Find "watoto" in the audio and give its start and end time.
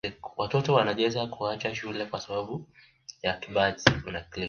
0.37-0.73